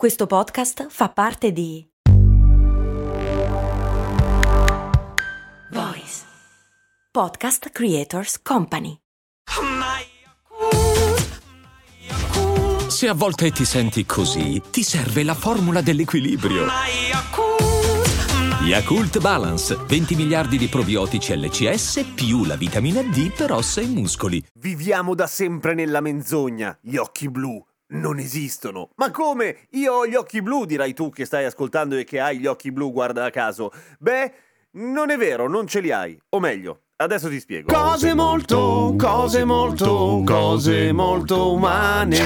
[0.00, 1.86] Questo podcast fa parte di
[5.72, 6.22] Voice
[7.10, 8.96] Podcast Creators Company.
[12.88, 16.64] Se a volte ti senti così, ti serve la formula dell'equilibrio.
[18.62, 24.42] Yakult Balance, 20 miliardi di probiotici LCS più la vitamina D per ossa e muscoli.
[24.54, 28.90] Viviamo da sempre nella menzogna, gli occhi blu non esistono.
[28.96, 29.66] Ma come?
[29.70, 32.72] Io ho gli occhi blu, dirai tu che stai ascoltando e che hai gli occhi
[32.72, 33.72] blu, guarda caso.
[33.98, 34.32] Beh,
[34.72, 36.20] non è vero, non ce li hai.
[36.30, 37.72] O meglio, Adesso ti spiego.
[37.72, 42.18] Cose molto, cose molto, cose molto umane.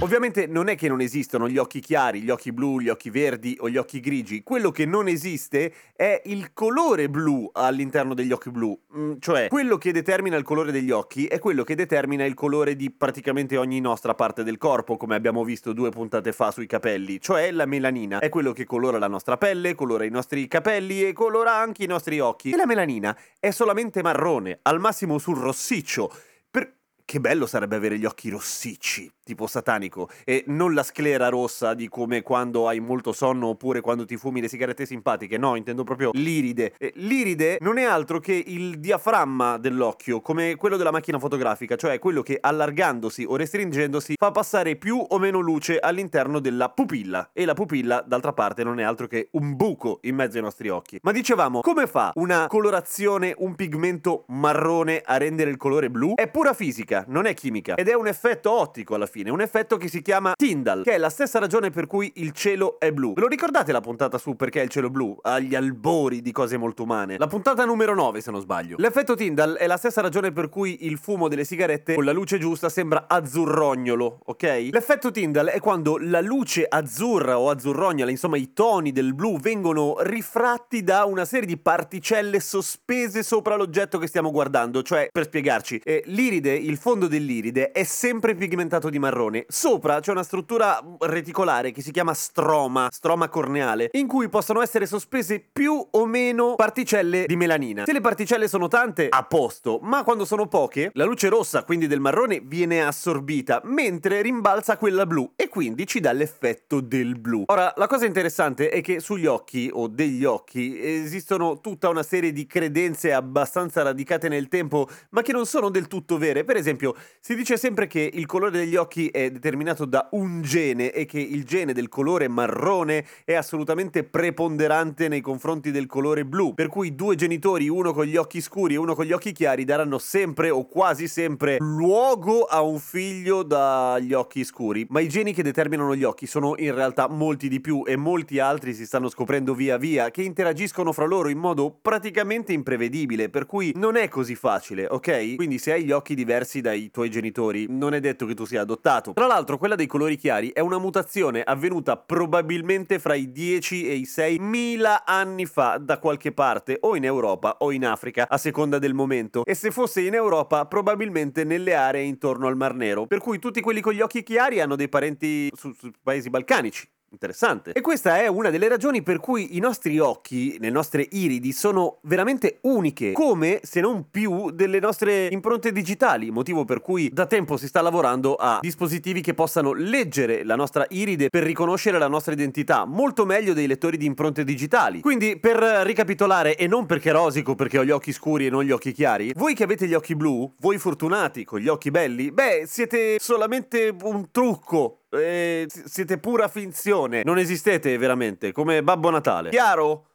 [0.00, 3.56] Ovviamente non è che non esistono gli occhi chiari, gli occhi blu, gli occhi verdi
[3.60, 4.42] o gli occhi grigi.
[4.42, 8.76] Quello che non esiste è il colore blu all'interno degli occhi blu.
[8.96, 12.74] Mm, cioè, quello che determina il colore degli occhi è quello che determina il colore
[12.74, 17.20] di praticamente ogni nostra parte del corpo, come abbiamo visto due puntate fa sui capelli.
[17.20, 21.12] Cioè, la melanina è quello che colora la nostra pelle, colora i nostri capelli e
[21.12, 22.50] colora anche i nostri occhi.
[22.50, 26.10] E la melanina è solamente marrone, al massimo sul rossiccio.
[26.50, 26.76] Per...
[27.04, 31.86] Che bello sarebbe avere gli occhi rossicci tipo satanico e non la sclera rossa di
[31.86, 36.12] come quando hai molto sonno oppure quando ti fumi le sigarette simpatiche, no, intendo proprio
[36.14, 36.72] l'iride.
[36.78, 41.98] E l'iride non è altro che il diaframma dell'occhio, come quello della macchina fotografica, cioè
[41.98, 47.44] quello che allargandosi o restringendosi fa passare più o meno luce all'interno della pupilla e
[47.44, 50.98] la pupilla d'altra parte non è altro che un buco in mezzo ai nostri occhi.
[51.02, 56.14] Ma dicevamo, come fa una colorazione, un pigmento marrone a rendere il colore blu?
[56.14, 59.40] È pura fisica, non è chimica ed è un effetto ottico alla fine fine, un
[59.40, 62.92] effetto che si chiama Tyndall, che è la stessa ragione per cui il cielo è
[62.92, 63.14] blu.
[63.14, 65.18] Ve lo ricordate la puntata su perché il cielo blu?
[65.22, 67.18] Agli albori di cose molto umane.
[67.18, 68.76] La puntata numero 9, se non sbaglio.
[68.78, 72.38] L'effetto Tyndall è la stessa ragione per cui il fumo delle sigarette con la luce
[72.38, 74.68] giusta sembra azzurrognolo, ok?
[74.70, 79.96] L'effetto Tyndall è quando la luce azzurra o azzurrognola, insomma i toni del blu vengono
[80.00, 85.80] rifratti da una serie di particelle sospese sopra l'oggetto che stiamo guardando, cioè per spiegarci,
[85.82, 89.46] eh, l'iride, il fondo dell'iride è sempre pigmentato di marrone marrone.
[89.48, 94.86] Sopra c'è una struttura reticolare che si chiama stroma, stroma corneale, in cui possono essere
[94.86, 97.84] sospese più o meno particelle di melanina.
[97.84, 101.86] Se le particelle sono tante, a posto, ma quando sono poche, la luce rossa, quindi
[101.86, 107.44] del marrone, viene assorbita, mentre rimbalza quella blu e quindi ci dà l'effetto del blu.
[107.46, 112.32] Ora, la cosa interessante è che sugli occhi o degli occhi esistono tutta una serie
[112.32, 116.44] di credenze abbastanza radicate nel tempo, ma che non sono del tutto vere.
[116.44, 120.42] Per esempio, si dice sempre che il colore degli occhi occhi è determinato da un
[120.42, 126.24] gene e che il gene del colore marrone è assolutamente preponderante nei confronti del colore
[126.24, 129.32] blu, per cui due genitori, uno con gli occhi scuri e uno con gli occhi
[129.32, 135.08] chiari, daranno sempre o quasi sempre luogo a un figlio dagli occhi scuri, ma i
[135.08, 138.84] geni che determinano gli occhi sono in realtà molti di più e molti altri si
[138.84, 143.96] stanno scoprendo via via che interagiscono fra loro in modo praticamente imprevedibile, per cui non
[143.96, 145.36] è così facile, ok?
[145.36, 148.62] Quindi se hai gli occhi diversi dai tuoi genitori, non è detto che tu sia
[148.62, 149.12] adottato adottato.
[149.12, 153.94] Tra l'altro, quella dei colori chiari è una mutazione avvenuta probabilmente fra i 10 e
[153.94, 158.38] i 6 mila anni fa da qualche parte, o in Europa o in Africa, a
[158.38, 159.44] seconda del momento.
[159.44, 163.06] E se fosse in Europa, probabilmente nelle aree intorno al Mar Nero.
[163.06, 166.88] Per cui tutti quelli con gli occhi chiari hanno dei parenti su, su paesi balcanici.
[167.10, 167.72] Interessante.
[167.72, 171.98] E questa è una delle ragioni per cui i nostri occhi, le nostre iridi, sono
[172.02, 177.56] veramente uniche, come se non più delle nostre impronte digitali, motivo per cui da tempo
[177.56, 182.34] si sta lavorando a dispositivi che possano leggere la nostra iride per riconoscere la nostra
[182.34, 185.00] identità, molto meglio dei lettori di impronte digitali.
[185.00, 188.70] Quindi, per ricapitolare, e non perché rosico, perché ho gli occhi scuri e non gli
[188.70, 192.64] occhi chiari, voi che avete gli occhi blu, voi fortunati con gli occhi belli, beh,
[192.66, 197.22] siete solamente un trucco eh, siete pura finzione.
[197.24, 199.50] Non esistete veramente, come Babbo Natale.
[199.50, 200.06] Chiaro?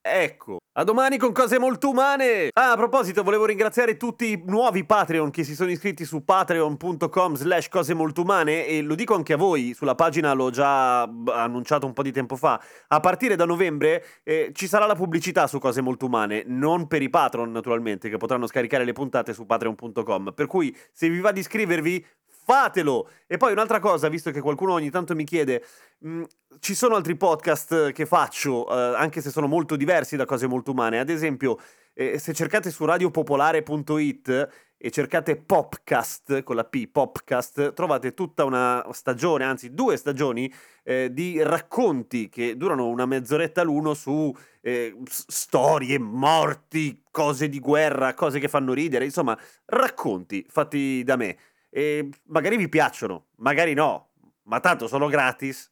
[0.00, 0.58] Ecco.
[0.78, 2.50] A domani con cose molto umane!
[2.52, 7.34] Ah, a proposito, volevo ringraziare tutti i nuovi Patreon che si sono iscritti su patreon.com
[7.34, 11.84] slash cose molto umane e lo dico anche a voi, sulla pagina l'ho già annunciato
[11.84, 12.62] un po' di tempo fa.
[12.86, 17.02] A partire da novembre eh, ci sarà la pubblicità su cose molto umane, non per
[17.02, 20.32] i patron naturalmente, che potranno scaricare le puntate su patreon.com.
[20.32, 22.06] Per cui se vi va di iscrivervi,
[22.48, 23.10] fatelo!
[23.26, 25.62] E poi un'altra cosa, visto che qualcuno ogni tanto mi chiede,
[25.98, 26.22] mh, mm,
[26.60, 30.70] ci sono altri podcast che faccio, eh, anche se sono molto diversi da cose molto
[30.70, 30.98] umane.
[30.98, 31.58] Ad esempio,
[31.92, 34.48] eh, se cercate su radiopopolare.it
[34.78, 40.50] e cercate Popcast con la P, Popcast, trovate tutta una stagione, anzi due stagioni
[40.84, 48.14] eh, di racconti che durano una mezz'oretta l'uno su eh, storie, morti, cose di guerra,
[48.14, 51.36] cose che fanno ridere, insomma, racconti fatti da me
[51.70, 54.10] e magari vi piacciono, magari no,
[54.44, 55.70] ma tanto sono gratis